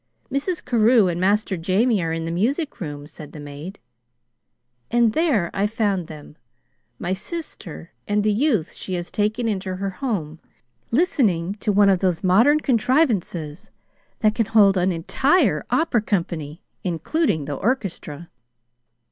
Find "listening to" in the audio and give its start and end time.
10.89-11.71